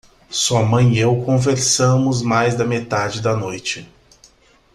[0.31, 3.87] Sua mãe e eu conversamos mais da metade da noite.